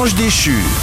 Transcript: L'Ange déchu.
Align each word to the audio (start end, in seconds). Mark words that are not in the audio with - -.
L'Ange 0.00 0.14
déchu. 0.14 0.79